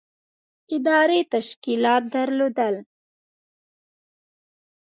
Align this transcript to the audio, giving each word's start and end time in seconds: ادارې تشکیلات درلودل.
ادارې 0.75 1.19
تشکیلات 1.33 2.03
درلودل. 2.13 2.75